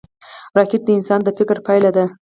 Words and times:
راکټ 0.57 0.81
د 0.85 0.89
انسان 0.97 1.19
د 1.23 1.29
فکر 1.37 1.57
پایله 1.65 1.91
ده 1.95 2.05